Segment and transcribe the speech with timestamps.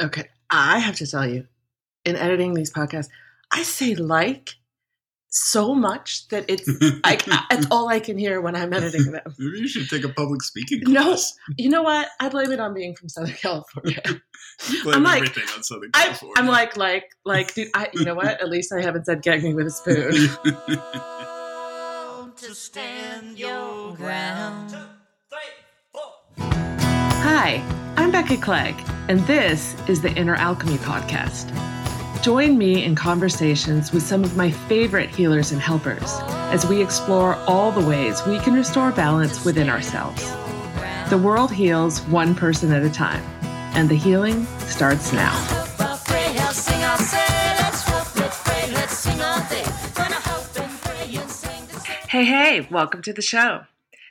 [0.00, 0.28] Okay.
[0.50, 1.46] I have to tell you,
[2.04, 3.08] in editing these podcasts,
[3.52, 4.50] I say like
[5.28, 6.66] so much that it's
[7.04, 9.20] like it's all I can hear when I'm editing them.
[9.38, 11.16] Maybe you should take a public speaking No,
[11.58, 12.08] you know what?
[12.20, 14.00] I blame it on being from Southern California.
[14.84, 16.34] Blame I'm like- everything on Southern California.
[16.38, 17.68] I'm like, like, like, dude.
[17.74, 18.26] I, you know what?
[18.40, 20.12] At least I haven't said "gag me with a spoon."
[22.36, 24.74] to stand your ground.
[26.38, 27.75] Hi, I'm
[28.16, 28.74] Becca Clegg,
[29.08, 31.52] and this is the Inner Alchemy Podcast.
[32.22, 36.16] Join me in conversations with some of my favorite healers and helpers
[36.50, 40.32] as we explore all the ways we can restore balance within ourselves.
[41.10, 43.22] The world heals one person at a time,
[43.74, 45.36] and the healing starts now.
[52.08, 53.64] Hey, hey, welcome to the show.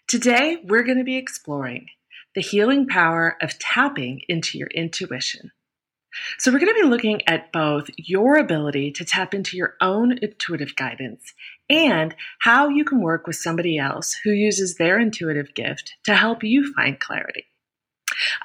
[0.05, 1.89] Today, we're going to be exploring
[2.35, 5.51] the healing power of tapping into your intuition.
[6.37, 10.17] So, we're going to be looking at both your ability to tap into your own
[10.21, 11.33] intuitive guidance
[11.69, 16.41] and how you can work with somebody else who uses their intuitive gift to help
[16.41, 17.45] you find clarity.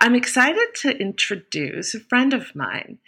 [0.00, 2.98] I'm excited to introduce a friend of mine,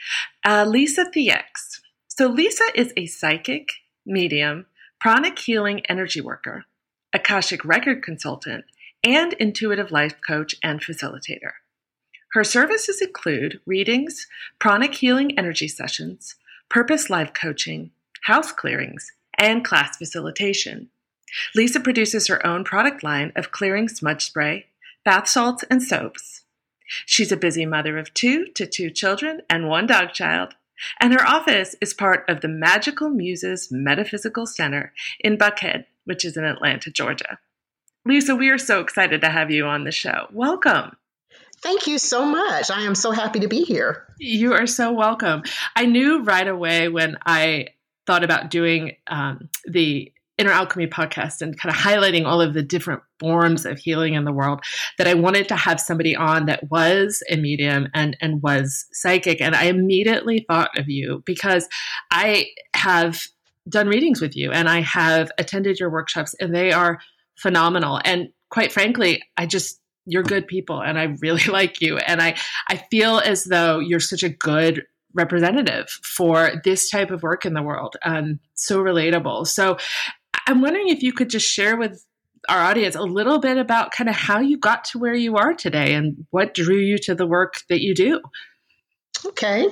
[0.44, 1.80] uh, Lisa Thex.
[2.06, 3.68] So, Lisa is a psychic,
[4.06, 4.66] medium,
[5.00, 6.66] pranic healing energy worker,
[7.12, 8.64] Akashic record consultant,
[9.04, 11.52] and intuitive life coach and facilitator.
[12.32, 14.26] Her services include readings,
[14.58, 16.36] pranic healing energy sessions,
[16.68, 17.90] purpose life coaching,
[18.22, 20.88] house clearings, and class facilitation.
[21.54, 24.66] Lisa produces her own product line of clearing smudge spray,
[25.04, 26.42] bath salts, and soaps.
[27.06, 30.54] She's a busy mother of two to two children and one dog child,
[31.00, 36.36] and her office is part of the Magical Muses Metaphysical Center in Buckhead, which is
[36.36, 37.38] in Atlanta, Georgia.
[38.04, 40.26] Lisa, we are so excited to have you on the show.
[40.32, 40.96] Welcome.
[41.62, 42.68] Thank you so much.
[42.68, 44.08] I am so happy to be here.
[44.18, 45.44] You are so welcome.
[45.76, 47.68] I knew right away when I
[48.04, 52.62] thought about doing um, the Inner Alchemy podcast and kind of highlighting all of the
[52.64, 54.64] different forms of healing in the world
[54.98, 59.40] that I wanted to have somebody on that was a medium and and was psychic.
[59.40, 61.68] And I immediately thought of you because
[62.10, 63.20] I have
[63.68, 66.98] done readings with you and I have attended your workshops and they are
[67.36, 68.00] phenomenal.
[68.04, 71.98] And quite frankly, I just you're good people and I really like you.
[71.98, 72.36] And I,
[72.68, 74.84] I feel as though you're such a good
[75.14, 77.96] representative for this type of work in the world.
[78.02, 79.46] and so relatable.
[79.46, 79.76] So
[80.46, 82.04] I'm wondering if you could just share with
[82.48, 85.54] our audience a little bit about kind of how you got to where you are
[85.54, 88.20] today and what drew you to the work that you do.
[89.24, 89.66] Okay.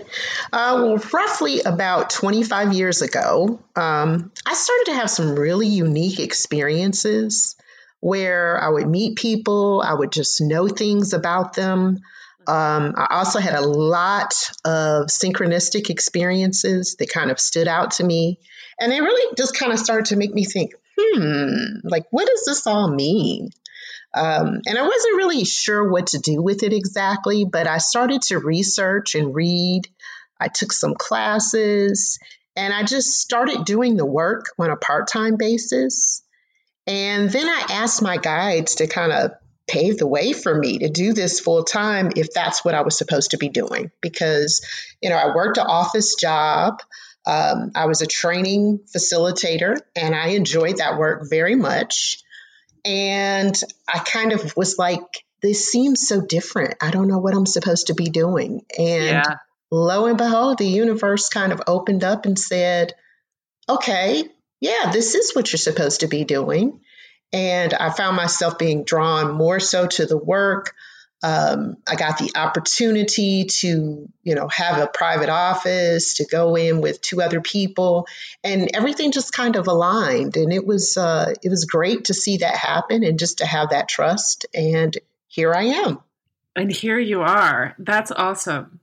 [0.52, 6.20] Uh, well, roughly about 25 years ago, um, I started to have some really unique
[6.20, 7.56] experiences
[8.00, 12.00] where I would meet people, I would just know things about them.
[12.46, 14.32] Um, I also had a lot
[14.64, 18.38] of synchronistic experiences that kind of stood out to me.
[18.78, 22.44] And they really just kind of started to make me think, hmm, like, what does
[22.46, 23.50] this all mean?
[24.12, 28.22] Um, and I wasn't really sure what to do with it exactly, but I started
[28.22, 29.82] to research and read.
[30.40, 32.18] I took some classes
[32.56, 36.22] and I just started doing the work on a part time basis.
[36.86, 39.32] And then I asked my guides to kind of
[39.68, 42.98] pave the way for me to do this full time if that's what I was
[42.98, 43.92] supposed to be doing.
[44.00, 44.66] Because,
[45.00, 46.82] you know, I worked an office job.
[47.26, 52.24] Um, I was a training facilitator and I enjoyed that work very much.
[52.84, 53.54] And
[53.88, 56.74] I kind of was like, this seems so different.
[56.82, 58.62] I don't know what I'm supposed to be doing.
[58.78, 59.36] And Yeah.
[59.70, 62.94] lo and behold, the universe kind of opened up and said,
[63.68, 64.24] okay,
[64.60, 66.80] yeah, this is what you're supposed to be doing.
[67.32, 70.74] And I found myself being drawn more so to the work.
[71.22, 76.80] Um, I got the opportunity to, you know, have a private office, to go in
[76.80, 78.06] with two other people,
[78.42, 80.36] and everything just kind of aligned.
[80.36, 83.70] And it was, uh, it was great to see that happen, and just to have
[83.70, 84.46] that trust.
[84.54, 84.96] And
[85.28, 86.00] here I am.
[86.56, 87.74] And here you are.
[87.78, 88.80] That's awesome.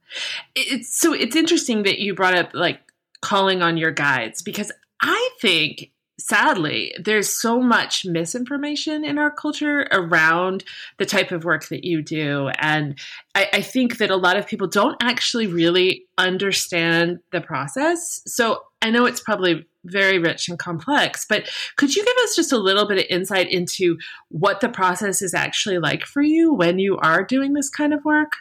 [0.55, 2.79] It's so it's interesting that you brought up like
[3.21, 9.87] calling on your guides because I think sadly there's so much misinformation in our culture
[9.91, 10.63] around
[10.97, 12.49] the type of work that you do.
[12.57, 12.97] And
[13.35, 18.21] I, I think that a lot of people don't actually really understand the process.
[18.25, 22.51] So i know it's probably very rich and complex but could you give us just
[22.51, 23.97] a little bit of insight into
[24.29, 28.05] what the process is actually like for you when you are doing this kind of
[28.05, 28.33] work?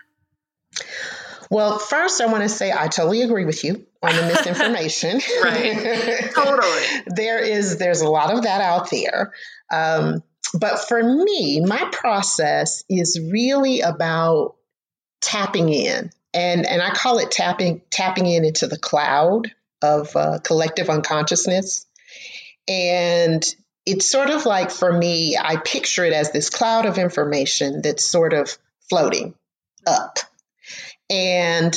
[1.50, 5.20] Well, first, I want to say I totally agree with you on the misinformation.
[5.42, 6.30] Right.
[6.34, 6.82] Totally.
[7.06, 9.32] there is there's a lot of that out there.
[9.70, 10.22] Um,
[10.54, 14.54] but for me, my process is really about
[15.20, 19.50] tapping in and and I call it tapping tapping in into the cloud
[19.82, 21.86] of uh, collective unconsciousness.
[22.68, 23.42] And
[23.86, 28.04] it's sort of like for me, I picture it as this cloud of information that's
[28.04, 28.56] sort of
[28.90, 29.34] floating
[29.86, 30.18] up.
[31.08, 31.74] And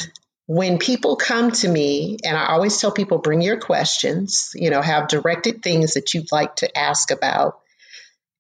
[0.50, 4.82] when people come to me, and I always tell people, bring your questions, you know,
[4.82, 7.60] have directed things that you'd like to ask about.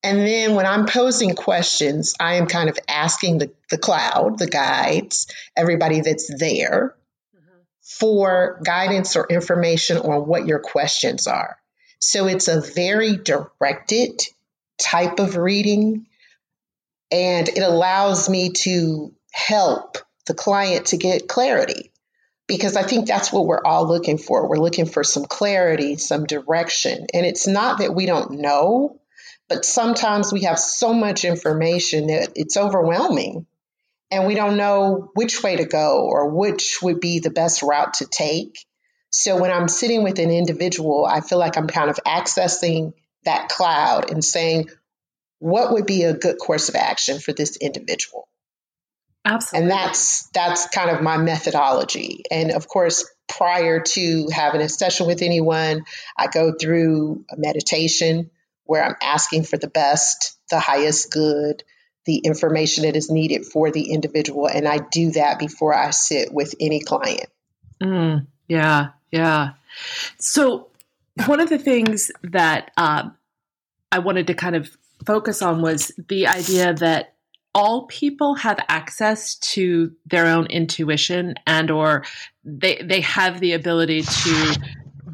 [0.01, 4.47] And then when I'm posing questions, I am kind of asking the, the cloud, the
[4.47, 6.95] guides, everybody that's there
[7.35, 7.59] mm-hmm.
[7.83, 11.57] for guidance or information on what your questions are.
[11.99, 14.19] So it's a very directed
[14.79, 16.07] type of reading,
[17.11, 21.91] and it allows me to help the client to get clarity
[22.49, 24.49] because I think that's what we're all looking for.
[24.49, 27.05] We're looking for some clarity, some direction.
[27.13, 28.99] And it's not that we don't know,
[29.47, 33.45] but sometimes we have so much information that it's overwhelming
[34.09, 37.93] and we don't know which way to go or which would be the best route
[37.95, 38.65] to take.
[39.11, 42.93] So when I'm sitting with an individual, I feel like I'm kind of accessing
[43.25, 44.69] that cloud and saying,
[45.37, 48.27] what would be a good course of action for this individual?
[49.25, 49.63] Absolutely.
[49.63, 52.23] And that's that's kind of my methodology.
[52.31, 55.85] And of course, prior to having a session with anyone,
[56.17, 58.31] I go through a meditation
[58.65, 61.63] where I'm asking for the best, the highest good,
[62.05, 64.47] the information that is needed for the individual.
[64.47, 67.27] And I do that before I sit with any client.
[67.81, 69.51] Mm, yeah, yeah.
[70.17, 70.67] So,
[71.25, 73.15] one of the things that um,
[73.91, 74.69] I wanted to kind of
[75.05, 77.15] focus on was the idea that
[77.55, 82.05] all people have access to their own intuition and or
[82.43, 84.59] they they have the ability to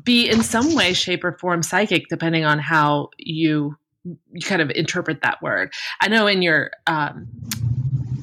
[0.03, 4.69] be in some way shape or form psychic depending on how you you kind of
[4.71, 7.27] interpret that word i know in your um,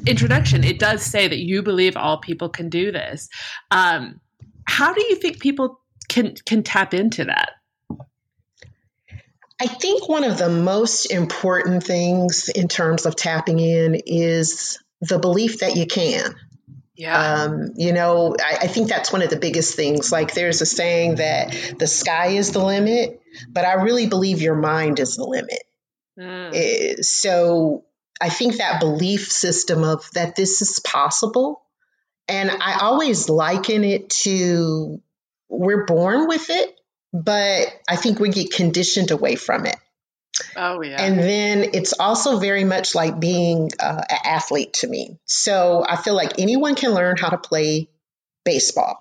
[0.06, 3.28] introduction it does say that you believe all people can do this
[3.70, 4.20] um,
[4.66, 7.52] how do you think people can can tap into that?
[9.62, 15.20] I think one of the most important things in terms of tapping in is the
[15.20, 16.34] belief that you can.
[16.96, 17.44] Yeah.
[17.44, 20.10] Um, you know, I, I, think that's one of the biggest things.
[20.10, 24.56] Like there's a saying that the sky is the limit, but I really believe your
[24.56, 25.62] mind is the limit.
[26.18, 27.04] Mm.
[27.04, 27.84] so
[28.20, 31.62] I think that belief system of that this is possible.
[32.26, 35.00] And I always liken it to
[35.48, 36.74] we're born with it,
[37.12, 39.76] but I think we get conditioned away from it.
[40.56, 41.00] Oh, yeah.
[41.00, 45.18] And then it's also very much like being uh, an athlete to me.
[45.26, 47.88] So I feel like anyone can learn how to play
[48.44, 48.98] baseball.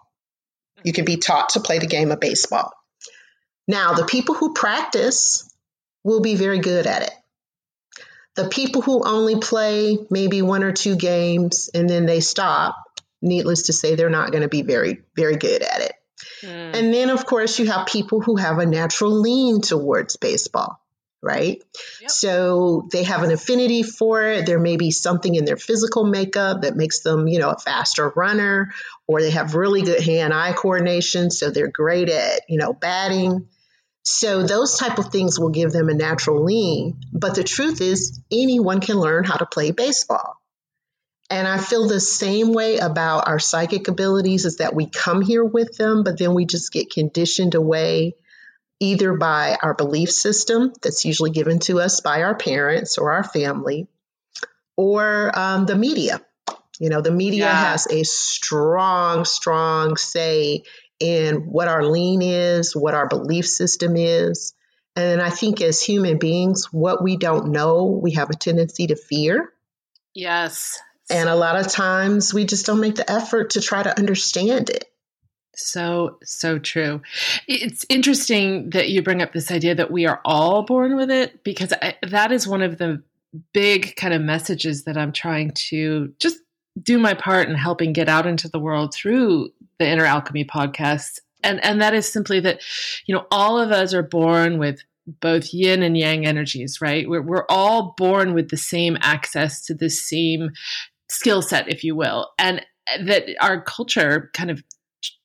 [0.84, 2.74] You can be taught to play the game of baseball.
[3.68, 5.50] Now, the people who practice
[6.04, 7.14] will be very good at it.
[8.36, 12.76] The people who only play maybe one or two games and then they stop,
[13.22, 15.94] needless to say, they're not going to be very, very good at it.
[16.42, 16.76] Mm.
[16.76, 20.80] And then, of course, you have people who have a natural lean towards baseball,
[21.22, 21.62] right?
[22.02, 22.10] Yep.
[22.10, 24.46] So they have an affinity for it.
[24.46, 28.12] There may be something in their physical makeup that makes them, you know, a faster
[28.16, 28.74] runner,
[29.08, 31.32] or they have really good hand eye coordination.
[31.32, 33.48] So they're great at, you know, batting.
[34.04, 37.00] So those type of things will give them a natural lean.
[37.14, 40.41] But the truth is, anyone can learn how to play baseball.
[41.32, 45.46] And I feel the same way about our psychic abilities is that we come here
[45.46, 48.16] with them, but then we just get conditioned away
[48.82, 53.24] either by our belief system that's usually given to us by our parents or our
[53.24, 53.88] family,
[54.76, 56.20] or um, the media.
[56.80, 57.72] You know, the media yeah.
[57.72, 60.64] has a strong, strong say
[61.00, 64.54] in what our lean is, what our belief system is.
[64.98, 68.88] And then I think as human beings, what we don't know, we have a tendency
[68.88, 69.54] to fear.
[70.14, 70.78] Yes.
[71.12, 74.70] And a lot of times we just don't make the effort to try to understand
[74.70, 74.86] it.
[75.56, 77.02] So, so true.
[77.48, 81.44] It's interesting that you bring up this idea that we are all born with it
[81.44, 83.04] because I, that is one of the
[83.54, 86.38] big kind of messages that I'm trying to just
[86.82, 91.20] do my part in helping get out into the world through the Inner Alchemy podcast.
[91.44, 92.62] And, and that is simply that,
[93.06, 97.10] you know, all of us are born with both yin and yang energies, right?
[97.10, 100.52] We're, we're all born with the same access to the same
[101.12, 102.66] skill set, if you will, and
[103.04, 104.64] that our culture kind of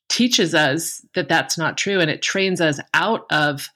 [0.08, 3.68] teaches us that that's not true, and it trains us out of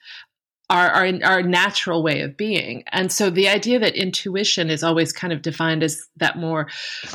[0.68, 2.84] our, our, our natural way of being.
[2.92, 6.68] And so the idea that intuition is always kind of defined as that more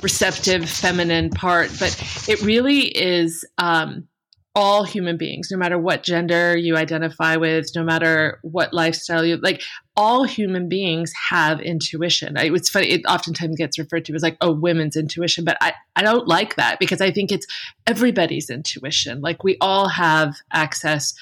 [0.03, 1.95] receptive feminine part, but
[2.27, 4.07] it really is um,
[4.55, 9.35] all human beings, no matter what gender you identify with, no matter what lifestyle you
[9.37, 9.61] like,
[9.97, 12.37] all human beings have intuition.
[12.37, 15.73] I, it's funny, it oftentimes gets referred to as like, oh, women's intuition, but I,
[15.97, 17.45] I don't like that because I think it's
[17.85, 19.19] everybody's intuition.
[19.19, 21.13] Like, we all have access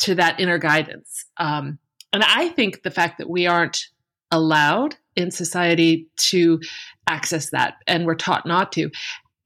[0.00, 1.24] to that inner guidance.
[1.38, 1.78] Um,
[2.12, 3.86] and I think the fact that we aren't
[4.30, 6.60] allowed in society to
[7.06, 8.90] access that and we're taught not to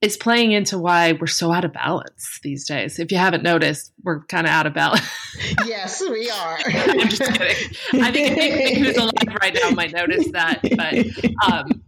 [0.01, 2.99] is playing into why we're so out of balance these days.
[2.99, 5.09] If you haven't noticed, we're kind of out of balance.
[5.65, 6.57] yes, we are.
[6.65, 8.03] I'm just kidding.
[8.03, 10.61] I think who's alive right now might notice that.
[10.75, 11.83] But um,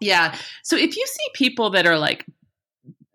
[0.00, 0.36] yeah.
[0.62, 2.24] So if you see people that are like,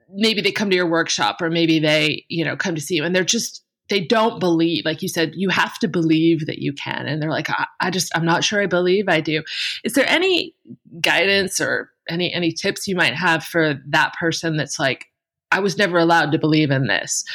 [0.10, 3.04] maybe they come to your workshop or maybe they, you know, come to see you
[3.04, 6.74] and they're just they don't believe like you said you have to believe that you
[6.74, 7.06] can.
[7.06, 9.44] And they're like I, I, just i'm not sure i believe i do.
[9.84, 10.56] Is there any
[11.00, 15.08] guidance or any any tips you might have for that person that's like
[15.52, 17.26] i was never allowed to believe in this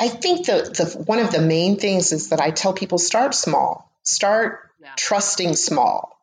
[0.00, 3.34] i think the, the one of the main things is that i tell people start
[3.34, 3.88] small.
[4.02, 4.92] Start yeah.
[4.96, 6.18] trusting small.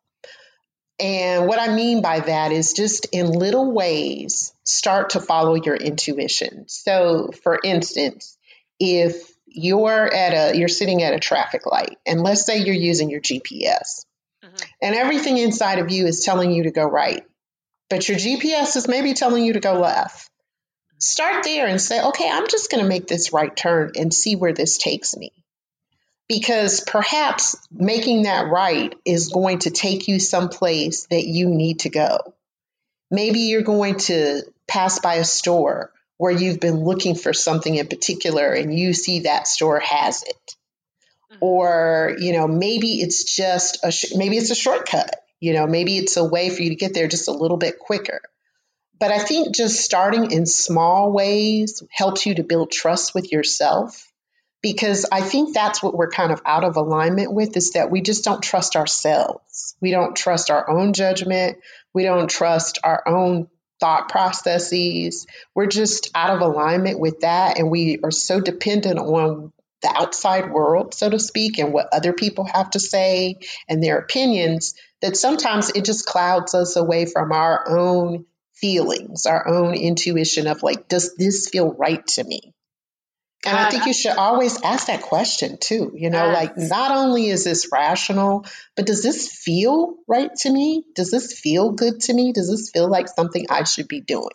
[0.99, 5.75] And what I mean by that is just in little ways, start to follow your
[5.75, 6.65] intuition.
[6.67, 8.34] So, for instance,
[8.79, 13.09] if you're at a you're sitting at a traffic light and let's say you're using
[13.09, 14.05] your GPS
[14.43, 14.55] mm-hmm.
[14.81, 17.23] and everything inside of you is telling you to go right
[17.89, 20.29] but your GPS is maybe telling you to go left
[20.99, 24.35] start there and say okay I'm just going to make this right turn and see
[24.35, 25.31] where this takes me
[26.27, 31.89] because perhaps making that right is going to take you someplace that you need to
[31.89, 32.17] go
[33.09, 37.87] maybe you're going to pass by a store where you've been looking for something in
[37.87, 40.55] particular and you see that store has it.
[41.31, 41.37] Mm-hmm.
[41.41, 45.15] Or, you know, maybe it's just a sh- maybe it's a shortcut.
[45.39, 47.79] You know, maybe it's a way for you to get there just a little bit
[47.79, 48.21] quicker.
[48.99, 54.09] But I think just starting in small ways helps you to build trust with yourself
[54.61, 58.01] because I think that's what we're kind of out of alignment with is that we
[58.01, 59.75] just don't trust ourselves.
[59.81, 61.57] We don't trust our own judgment.
[61.93, 63.47] We don't trust our own
[63.79, 65.27] thought processes.
[65.53, 67.57] We're just out of alignment with that.
[67.57, 69.51] And we are so dependent on
[69.81, 73.37] the outside world, so to speak, and what other people have to say
[73.69, 79.47] and their opinions that sometimes it just clouds us away from our own feelings, our
[79.47, 82.53] own intuition of like, does this feel right to me?
[83.45, 85.93] And I think you should always ask that question too.
[85.95, 86.35] You know, yes.
[86.35, 90.85] like not only is this rational, but does this feel right to me?
[90.95, 92.33] Does this feel good to me?
[92.33, 94.29] Does this feel like something I should be doing?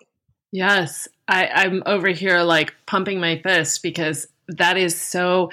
[0.53, 1.09] Yes.
[1.29, 5.51] I, I'm over here like pumping my fist because that is so,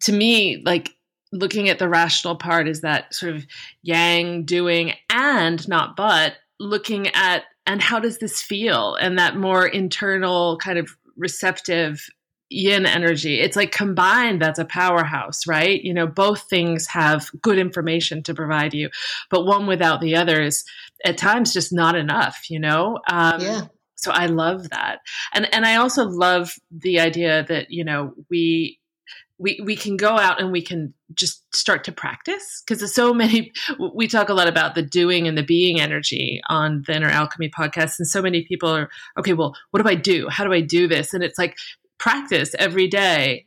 [0.00, 0.94] to me, like
[1.32, 3.46] looking at the rational part is that sort of
[3.82, 9.66] yang doing and not but looking at and how does this feel and that more
[9.66, 12.06] internal kind of receptive
[12.52, 13.40] yin energy.
[13.40, 15.82] It's like combined, that's a powerhouse, right?
[15.82, 18.90] You know, both things have good information to provide you,
[19.30, 20.64] but one without the other is
[21.04, 22.98] at times just not enough, you know?
[23.10, 23.62] Um, yeah.
[23.96, 24.98] So I love that.
[25.32, 28.80] And, and I also love the idea that, you know, we,
[29.38, 33.12] we, we can go out and we can just start to practice because there's so
[33.12, 33.52] many
[33.94, 37.50] we talk a lot about the doing and the being energy on the inner alchemy
[37.50, 40.60] podcast and so many people are okay well what do i do how do i
[40.60, 41.56] do this and it's like
[42.02, 43.46] practice every day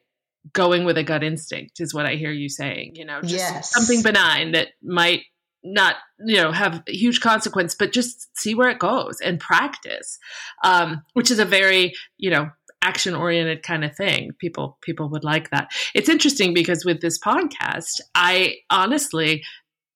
[0.54, 3.74] going with a gut instinct is what I hear you saying, you know, just yes.
[3.74, 5.24] something benign that might
[5.62, 10.18] not, you know, have huge consequence, but just see where it goes and practice,
[10.64, 12.50] um, which is a very, you know,
[12.82, 14.32] action oriented kind of thing.
[14.40, 15.70] People, people would like that.
[15.94, 19.44] It's interesting because with this podcast, I honestly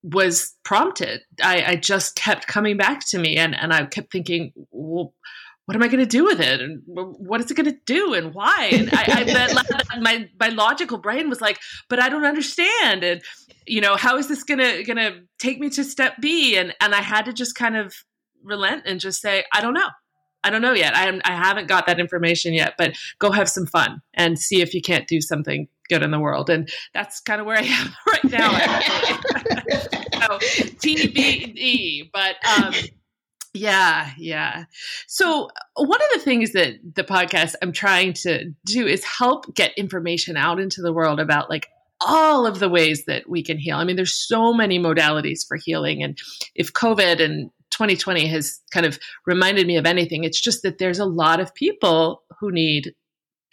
[0.04, 1.22] was prompted.
[1.42, 5.14] I, I just kept coming back to me and, and I kept thinking, well,
[5.70, 6.62] what am I going to do with it?
[6.62, 8.16] And what is it going to do?
[8.16, 8.72] And why?
[8.74, 9.56] And I, I bet
[10.00, 11.60] my, my logical brain was like,
[11.90, 13.04] but I don't understand.
[13.04, 13.22] And,
[13.68, 16.58] you know, how is this going to, going to take me to step B?
[16.58, 17.94] And, and I had to just kind of
[18.44, 19.90] relent and just say, I don't know.
[20.44, 20.96] I don't know yet.
[20.96, 24.74] I, I haven't got that information yet, but go have some fun and see if
[24.74, 26.50] you can't do something good in the world.
[26.50, 28.58] And that's kind of where I am right now.
[30.20, 30.40] so
[30.80, 32.74] TBD, but, um,
[33.54, 34.66] yeah, yeah.
[35.08, 39.54] So, uh, one of the things that the podcast I'm trying to do is help
[39.56, 41.68] get information out into the world about like
[42.02, 43.78] all of the ways that we can heal.
[43.78, 46.04] I mean, there's so many modalities for healing.
[46.04, 46.18] And
[46.56, 51.00] if COVID and 2020 has kind of reminded me of anything, it's just that there's
[51.00, 52.94] a lot of people who need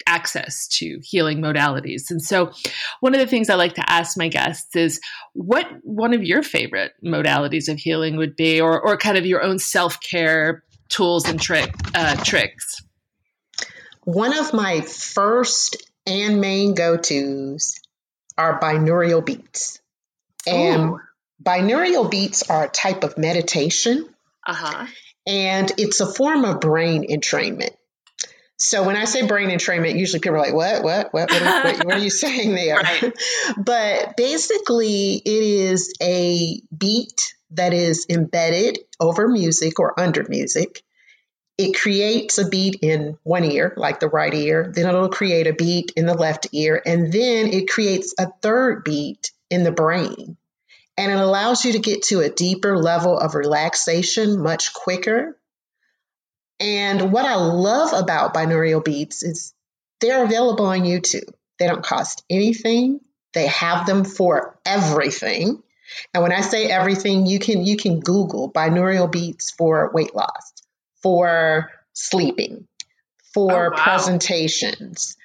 [0.06, 2.10] access to healing modalities.
[2.10, 2.52] And so,
[3.00, 5.00] one of the things I like to ask my guests is
[5.34, 9.42] what one of your favorite modalities of healing would be, or, or kind of your
[9.42, 12.80] own self care tools and trick uh, tricks.
[14.04, 17.80] one of my first and main go tos
[18.38, 19.80] are binaural beats.
[20.46, 21.00] And Ooh.
[21.42, 24.08] binaural beats are a type of meditation,
[24.46, 24.86] Uh huh.
[25.26, 27.74] and it's a form of brain entrainment.
[28.58, 30.82] So when I say brain entrainment, usually people are like, "What?
[30.82, 31.12] What?
[31.12, 31.30] What?
[31.30, 33.12] What are, what, what are you saying there?" Right.
[33.58, 40.82] but basically, it is a beat that is embedded over music or under music.
[41.58, 44.72] It creates a beat in one ear, like the right ear.
[44.74, 48.84] Then it'll create a beat in the left ear, and then it creates a third
[48.84, 50.36] beat in the brain.
[50.98, 55.36] And it allows you to get to a deeper level of relaxation much quicker.
[56.58, 59.52] And what I love about binaural beats is
[60.00, 61.28] they're available on YouTube.
[61.58, 63.00] They don't cost anything.
[63.34, 65.62] They have them for everything.
[66.12, 70.52] And when I say everything, you can you can Google binaural beats for weight loss,
[71.02, 72.66] for sleeping,
[73.32, 73.82] for Oh, wow.
[73.82, 75.16] presentations,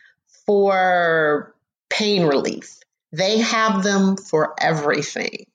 [0.45, 1.55] for
[1.89, 2.77] pain relief.
[3.11, 5.45] They have them for everything.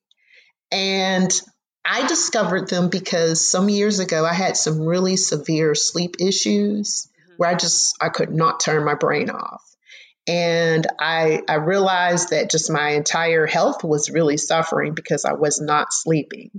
[0.73, 1.31] And
[1.87, 7.49] I discovered them because some years ago I had some really severe sleep issues where
[7.49, 9.63] I just I could not turn my brain off.
[10.27, 15.61] And I I realized that just my entire health was really suffering because I was
[15.61, 16.51] not sleeping.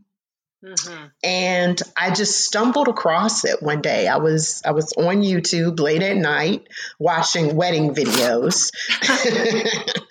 [0.63, 4.07] hmm And I just stumbled across it one day.
[4.07, 6.67] I was I was on YouTube late at night
[7.00, 8.72] watching wedding videos,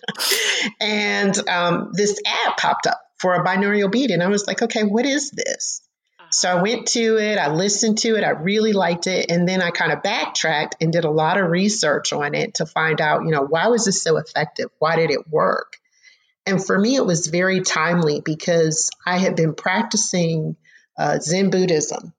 [0.80, 4.82] and um, this ad popped up for a binaural beat, and I was like, okay,
[4.82, 5.82] what is this?
[6.30, 9.62] So I went to it, I listened to it, I really liked it, and then
[9.62, 13.23] I kind of backtracked and did a lot of research on it to find out,
[13.25, 14.70] you know, why was this so effective?
[14.78, 15.76] Why did it work?
[16.44, 20.56] And for me, it was very timely because I had been practicing
[20.99, 22.12] uh, Zen Buddhism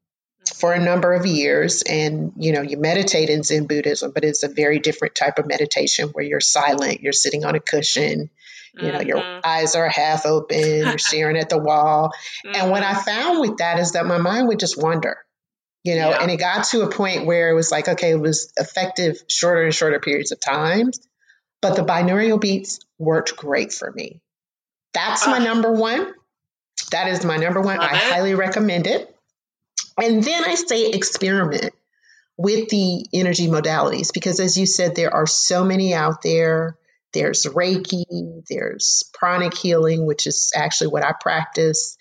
[0.55, 1.81] for a number of years.
[1.83, 5.47] And, you know, you meditate in Zen Buddhism, but it's a very different type of
[5.47, 8.29] meditation where you're silent, you're sitting on a cushion,
[8.79, 9.41] you know, your Mhm.
[9.43, 12.12] eyes are half open, you're staring at the wall.
[12.46, 13.05] And what I Mhm.
[13.05, 15.17] found with that is that my mind would just wander,
[15.84, 16.22] you know, Yeah.
[16.22, 19.63] and it got to a point where it was like, okay, it was effective shorter
[19.63, 20.91] and shorter periods of time.
[21.62, 24.21] But the binaural beats worked great for me.
[24.93, 25.43] That's my Ah.
[25.43, 26.13] number one.
[26.91, 27.78] That is my number one.
[27.78, 28.01] Love I it.
[28.13, 29.13] highly recommend it.
[29.99, 31.73] And then I say experiment
[32.38, 36.78] with the energy modalities because, as you said, there are so many out there.
[37.13, 41.98] There's Reiki, there's pranic healing, which is actually what I practice.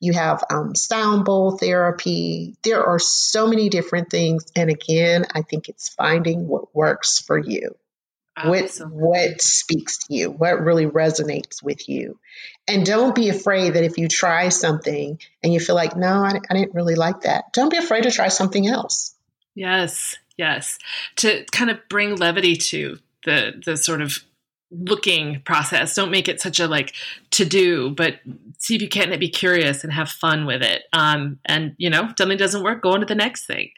[0.00, 2.56] You have um, sound bowl therapy.
[2.62, 4.46] There are so many different things.
[4.56, 7.74] And again, I think it's finding what works for you
[8.44, 12.18] what what speaks to you what really resonates with you
[12.66, 16.40] and don't be afraid that if you try something and you feel like no I,
[16.48, 19.14] I didn't really like that don't be afraid to try something else
[19.54, 20.78] Yes, yes.
[21.16, 24.24] To kind of bring levity to the the sort of
[24.70, 25.94] looking process.
[25.94, 26.94] Don't make it such a like
[27.32, 28.20] to do, but
[28.58, 30.82] see if you can't be curious and have fun with it.
[30.92, 33.70] Um, and you know, if something doesn't work, go on to the next thing.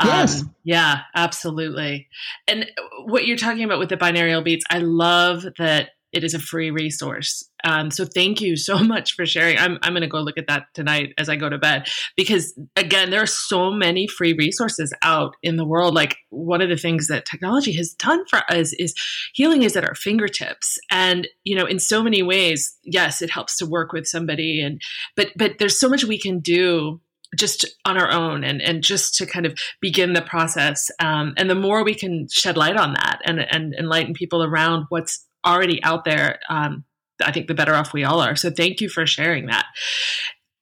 [0.00, 0.44] Um, Yes.
[0.64, 2.08] Yeah, absolutely.
[2.48, 2.70] And
[3.04, 6.70] what you're talking about with the binaural beats, I love that it is a free
[6.70, 7.44] resource.
[7.62, 9.58] Um, so thank you so much for sharing.
[9.58, 12.58] I'm, I'm going to go look at that tonight as I go to bed because
[12.74, 15.94] again, there are so many free resources out in the world.
[15.94, 18.94] Like one of the things that technology has done for us is
[19.34, 20.78] healing is at our fingertips.
[20.90, 24.80] And, you know, in so many ways, yes, it helps to work with somebody and,
[25.16, 27.00] but, but there's so much we can do
[27.36, 30.90] just on our own and, and just to kind of begin the process.
[31.00, 34.86] Um, and the more we can shed light on that and, and enlighten people around
[34.88, 36.84] what's already out there, um,
[37.24, 38.36] I think the better off we all are.
[38.36, 39.66] So thank you for sharing that.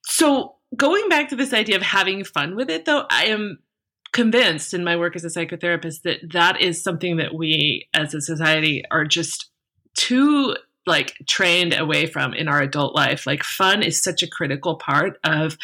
[0.05, 3.59] So going back to this idea of having fun with it, though, I am
[4.13, 8.21] convinced in my work as a psychotherapist that that is something that we as a
[8.21, 9.49] society are just
[9.97, 10.55] too
[10.87, 13.25] like trained away from in our adult life.
[13.25, 15.57] Like fun is such a critical part of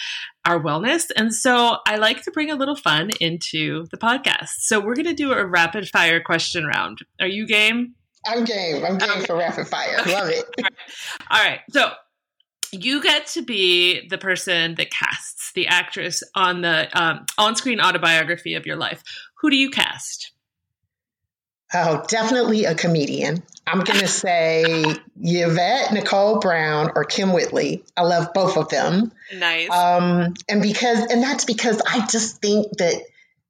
[0.45, 1.11] our wellness.
[1.15, 4.59] And so I like to bring a little fun into the podcast.
[4.59, 6.99] So we're going to do a rapid fire question round.
[7.19, 7.95] Are you game?
[8.25, 8.85] I'm game.
[8.85, 9.97] I'm game for rapid fire.
[10.05, 10.45] Love it.
[11.29, 11.59] All right.
[11.69, 11.91] So
[12.71, 17.81] you get to be the person that casts the actress on the um, on screen
[17.81, 19.03] autobiography of your life.
[19.41, 20.31] Who do you cast?
[21.73, 23.43] oh definitely a comedian.
[23.67, 24.83] I'm going to say
[25.21, 27.83] yvette nicole brown or kym whitley.
[27.95, 29.11] I love both of them.
[29.33, 29.69] Nice.
[29.69, 33.01] um, and because and that's because I just think that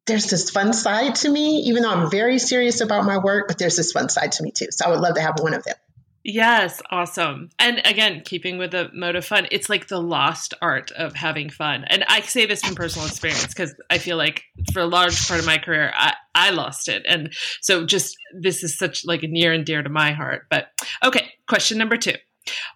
[0.05, 3.57] there's this fun side to me, even though I'm very serious about my work, but
[3.57, 4.67] there's this fun side to me too.
[4.71, 5.75] So I would love to have one of them.
[6.23, 7.49] Yes, awesome.
[7.57, 11.49] And again, keeping with the mode of fun, it's like the lost art of having
[11.49, 11.83] fun.
[11.87, 15.39] And I say this from personal experience because I feel like for a large part
[15.39, 17.03] of my career, I, I lost it.
[17.07, 20.45] And so just this is such like near and dear to my heart.
[20.49, 20.67] But
[21.03, 22.15] okay, question number two.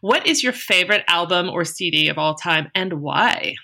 [0.01, 3.55] What is your favorite album or CD of all time and why?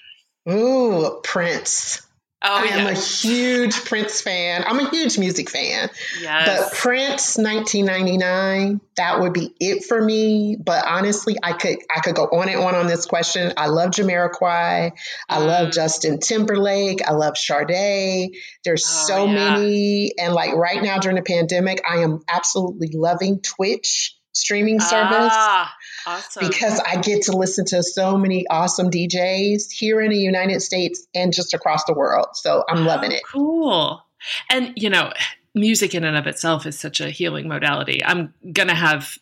[0.49, 2.05] Ooh, Prince.
[2.43, 4.63] Oh, I am a huge Prince fan.
[4.65, 5.89] I'm a huge music fan.
[6.19, 6.47] yes.
[6.69, 10.57] But Prince 1999, that would be it for me.
[10.59, 13.53] But honestly, I could I could go on and on on this question.
[13.57, 14.91] I love Jamiroquai.
[15.29, 15.73] I love Mm.
[15.73, 17.07] Justin Timberlake.
[17.07, 18.35] I love Sade.
[18.65, 19.33] There's Oh, so yeah.
[19.57, 20.13] many.
[20.17, 25.75] And like right now during the pandemic, I am absolutely loving Twitch streaming service Ah,
[26.07, 26.47] awesome.
[26.47, 31.05] because I get to listen to so many awesome DJs here in the United States
[31.13, 32.27] and just across the world.
[32.33, 33.21] So I'm loving it.
[33.25, 34.01] Cool.
[34.49, 35.11] And, you know,
[35.53, 38.03] music in and of itself is such a healing modality.
[38.05, 39.17] I'm going to have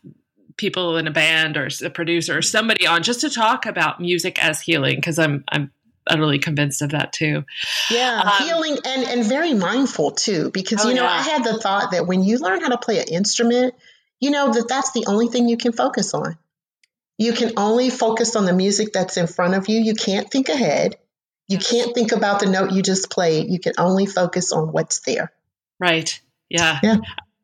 [0.58, 4.44] people in a band or a producer or somebody on just to talk about music
[4.44, 5.72] as healing because I'm, I'm
[6.06, 7.46] utterly convinced of that too.
[7.90, 11.12] Yeah, Um, healing and and very mindful too because Oh, you know yeah.
[11.12, 13.74] I had the thought that when you learn how to play an instrument,
[14.20, 16.38] you know that that's the only thing you can focus on.
[17.18, 19.80] You can only focus on the music that's in front of you.
[19.80, 20.98] You can't think ahead.
[21.50, 23.50] You can't think about the note you just played.
[23.50, 25.32] You can only focus on what's there.
[25.80, 26.20] Right.
[26.48, 26.80] Yeah.
[26.82, 26.98] Yeah.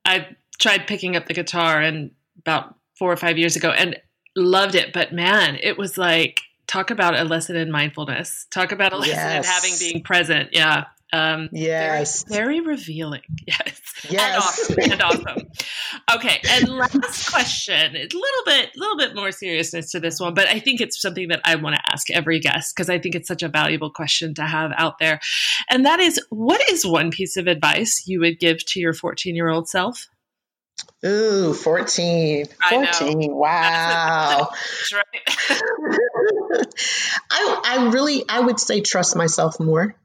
[0.06, 0.28] I
[0.60, 3.98] tried picking up the guitar and about four or five years ago and
[4.36, 4.94] loved it.
[4.94, 8.48] But man, it was like, talk about a lesson in mindfulness.
[8.52, 10.50] Talk about a lesson in having being present.
[10.54, 10.86] Yeah.
[11.12, 12.24] Um, Yes.
[12.24, 13.22] Very, very revealing.
[13.46, 13.82] Yes.
[14.08, 14.70] Yes.
[14.70, 14.92] And awesome.
[14.92, 15.48] And awesome.
[16.14, 16.42] Okay.
[16.50, 17.96] And last question.
[17.96, 21.30] A little bit, little bit more seriousness to this one, but I think it's something
[21.30, 24.34] that I want to ask every guest because I think it's such a valuable question
[24.36, 25.20] to have out there.
[25.70, 29.36] And that is, what is one piece of advice you would give to your 14
[29.36, 30.08] year old self?
[31.06, 32.46] Ooh, 14.
[32.64, 33.34] I 14.
[33.34, 34.50] Wow.
[34.52, 35.06] That's right.
[37.32, 39.96] I I really I would say trust myself more.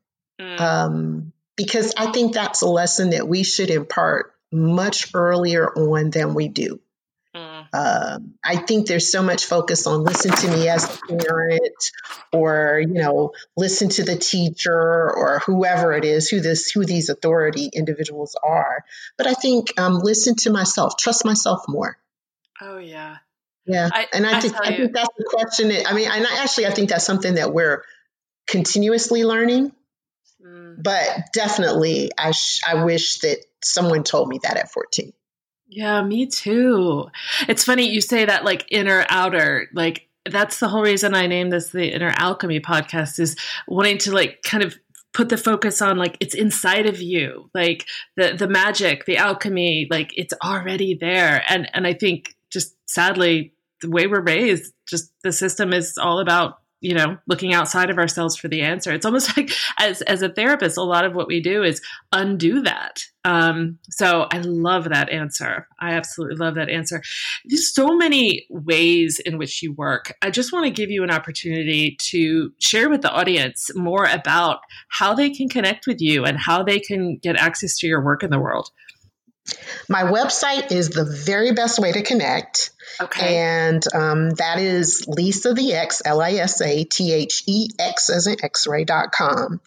[0.40, 6.10] Mm, um, because I think that's a lesson that we should impart much earlier on
[6.10, 6.80] than we do.
[7.34, 11.90] mm, Um, I think there's so much focus on listen to me as a parent,
[12.32, 17.08] or you know, listen to the teacher or whoever it is, who this who these
[17.08, 18.84] authority individuals are.
[19.16, 21.96] But I think um, listen to myself, trust myself more.
[22.60, 23.18] oh, yeah.
[23.66, 25.68] Yeah, I- and I, I think I you- think that's the question.
[25.68, 27.84] That, I mean, and I, actually, I think that's something that we're
[28.48, 29.72] continuously learning.
[30.44, 30.82] Mm.
[30.82, 35.12] but definitely I, sh- I wish that someone told me that at 14
[35.68, 37.08] Yeah, me too.
[37.48, 41.52] It's funny you say that like inner outer, like that's the whole reason I named
[41.52, 44.76] this the Inner Alchemy podcast is wanting to like kind of
[45.12, 47.50] put the focus on like it's inside of you.
[47.54, 51.42] Like the the magic, the alchemy, like it's already there.
[51.48, 56.20] And and I think just sadly the way we're raised, just the system is all
[56.20, 58.92] about you know looking outside of ourselves for the answer.
[58.92, 61.80] It's almost like as as a therapist a lot of what we do is
[62.12, 63.02] undo that.
[63.24, 65.68] Um so i love that answer.
[65.78, 67.02] I absolutely love that answer.
[67.44, 70.16] There's so many ways in which you work.
[70.22, 74.60] I just want to give you an opportunity to share with the audience more about
[74.88, 78.22] how they can connect with you and how they can get access to your work
[78.22, 78.70] in the world
[79.88, 82.70] my website is the very best way to connect.
[83.00, 83.38] Okay.
[83.38, 86.50] And um, that is lisathex l-i-s-a-t-h-e-x
[88.10, 89.60] as in x-ray dot com.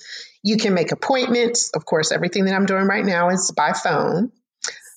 [0.44, 1.72] You can make appointments.
[1.74, 4.32] Of course everything that i'm doing right now is by phone.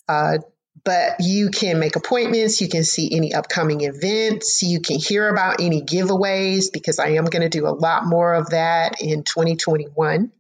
[0.09, 0.38] Uh,
[0.85, 2.61] but you can make appointments.
[2.61, 4.62] You can see any upcoming events.
[4.62, 8.35] You can hear about any giveaways because i am going to do a lot more
[8.35, 10.31] of that in 2021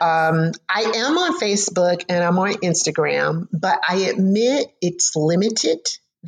[0.00, 5.80] um, I am on Facebook and I'm on Instagram, but I admit it's limited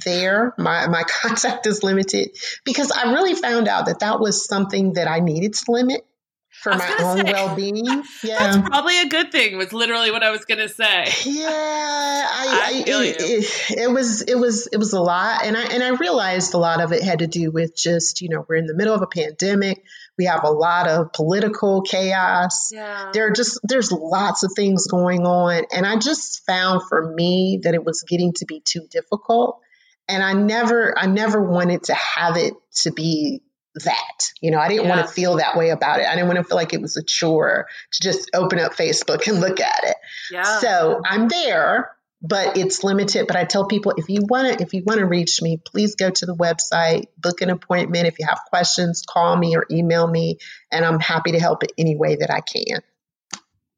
[0.05, 0.55] there.
[0.59, 5.09] My, my contact is limited because I really found out that that was something that
[5.09, 6.07] I needed to limit
[6.51, 7.87] for my own well being.
[8.23, 11.47] Yeah, that's probably a good thing was literally what i was going to say Yeah,
[11.49, 13.01] I, I it, you.
[13.01, 16.59] It, it was it was it was a lot, and I and I realized a
[16.59, 19.03] lot of it had to do with just you know we're in the middle of
[19.03, 19.85] a pandemic.
[20.19, 22.71] We have a lot of political chaos.
[22.73, 23.11] yeah.
[23.13, 25.65] There are just there's lots of things going on.
[25.73, 29.61] And i just found for me that it was getting to be too difficult.
[30.09, 33.43] And i never i never wanted to have it to be
[33.85, 34.33] that.
[34.41, 36.07] You know i didn't want to feel that way about it.
[36.07, 39.27] I didn't want to feel like it was a chore to just open up facebook
[39.29, 39.97] and look at it.
[40.31, 40.61] Yeah.
[40.61, 41.91] So i'm there
[42.23, 45.07] but it's limited but i tell people if you want to if you want to
[45.07, 49.37] reach me please go to the website book an appointment if you have questions call
[49.37, 50.39] me or email me
[50.73, 52.81] and i'm happy to help in any way that i can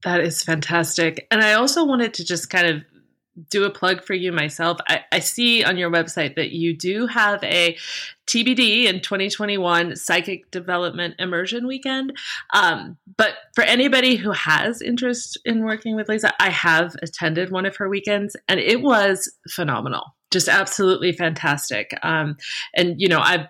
[0.05, 1.27] That is fantastic.
[1.31, 2.83] And I also wanted to just kind of
[3.51, 4.79] do a plug for you myself.
[4.89, 7.77] I, I see on your website that you do have a
[8.27, 12.17] TBD in 2021 Psychic Development Immersion Weekend.
[12.53, 17.67] Um, but for anybody who has interest in working with Lisa, I have attended one
[17.67, 20.15] of her weekends and it was phenomenal.
[20.31, 21.99] Just absolutely fantastic.
[22.03, 22.37] Um,
[22.75, 23.47] and, you know, I've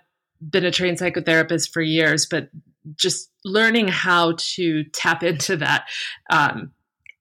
[0.49, 2.51] been a trained psychotherapist for years, but
[2.97, 5.89] just learning how to tap into that
[6.31, 6.73] um,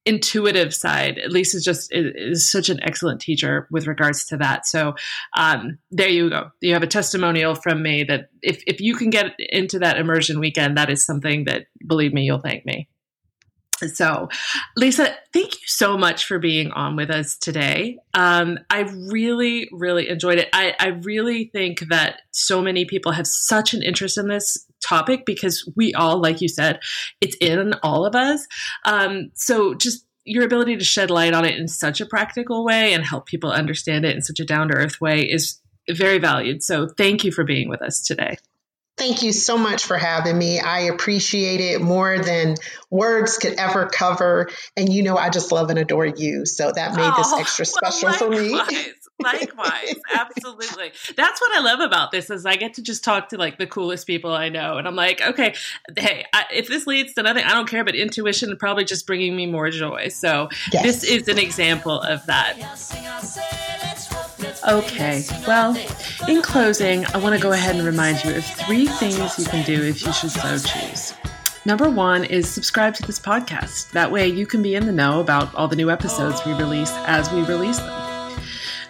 [0.08, 4.66] intuitive side at least is just is, such an excellent teacher with regards to that
[4.66, 4.94] so
[5.36, 9.10] um, there you go you have a testimonial from me that if, if you can
[9.10, 12.88] get into that immersion weekend that is something that believe me you'll thank me
[13.86, 14.28] so,
[14.76, 17.98] Lisa, thank you so much for being on with us today.
[18.12, 20.48] Um, I really, really enjoyed it.
[20.52, 25.24] I, I really think that so many people have such an interest in this topic
[25.26, 26.80] because we all, like you said,
[27.20, 28.46] it's in all of us.
[28.84, 32.92] Um, so, just your ability to shed light on it in such a practical way
[32.92, 36.62] and help people understand it in such a down to earth way is very valued.
[36.62, 38.36] So, thank you for being with us today.
[38.98, 40.58] Thank you so much for having me.
[40.58, 42.56] I appreciate it more than
[42.90, 44.48] words could ever cover.
[44.76, 46.44] And you know, I just love and adore you.
[46.46, 48.60] So that made this oh, extra special well, for me.
[49.22, 50.92] Likewise, absolutely.
[51.16, 53.66] That's what I love about this is I get to just talk to like the
[53.66, 55.54] coolest people I know, and I'm like, okay,
[55.96, 57.84] hey, I, if this leads to nothing, I don't care.
[57.84, 60.08] But intuition probably just bringing me more joy.
[60.08, 60.82] So yes.
[60.82, 62.56] this is an example of that.
[64.68, 65.76] Okay, well,
[66.28, 69.64] in closing, I want to go ahead and remind you of three things you can
[69.64, 71.14] do if you should so choose.
[71.64, 73.90] Number one is subscribe to this podcast.
[73.90, 76.92] That way you can be in the know about all the new episodes we release
[77.06, 78.07] as we release them.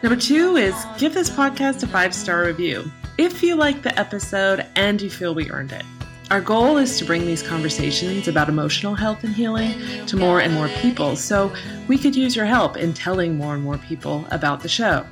[0.00, 4.64] Number two is give this podcast a five star review if you like the episode
[4.76, 5.82] and you feel we earned it.
[6.30, 9.74] Our goal is to bring these conversations about emotional health and healing
[10.06, 11.52] to more and more people, so
[11.88, 15.04] we could use your help in telling more and more people about the show.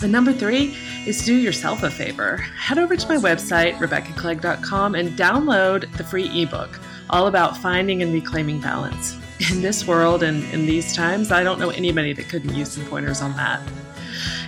[0.00, 2.36] The number three is do yourself a favor.
[2.36, 8.12] Head over to my website, RebeccaClegg.com, and download the free ebook all about finding and
[8.12, 9.16] reclaiming balance.
[9.50, 12.84] In this world and in these times, I don't know anybody that couldn't use some
[12.86, 13.60] pointers on that.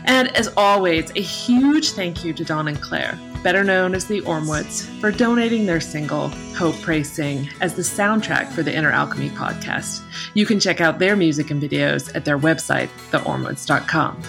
[0.05, 4.21] And as always, a huge thank you to Don and Claire, better known as the
[4.23, 9.31] Ormewoods, for donating their single, Hope Pray Sing, as the soundtrack for the Inner Alchemy
[9.31, 10.03] podcast.
[10.35, 14.21] You can check out their music and videos at their website, theormewoods.com.